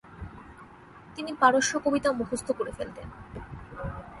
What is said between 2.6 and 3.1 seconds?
ফেলতেন।